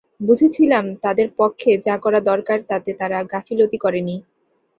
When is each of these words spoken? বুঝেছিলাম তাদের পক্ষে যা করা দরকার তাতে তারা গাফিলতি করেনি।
বুঝেছিলাম 0.21 0.85
তাদের 1.03 1.27
পক্ষে 1.39 1.71
যা 1.85 1.95
করা 2.03 2.19
দরকার 2.31 2.59
তাতে 2.69 2.91
তারা 2.99 3.17
গাফিলতি 3.31 3.77
করেনি। 3.77 4.15